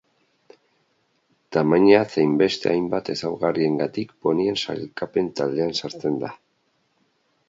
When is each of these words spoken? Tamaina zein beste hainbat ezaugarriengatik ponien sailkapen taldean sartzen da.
Tamaina 1.57 1.99
zein 2.15 2.31
beste 2.39 2.71
hainbat 2.71 3.11
ezaugarriengatik 3.15 4.15
ponien 4.25 4.57
sailkapen 4.63 5.29
taldean 5.41 5.77
sartzen 5.81 6.17
da. 6.25 6.33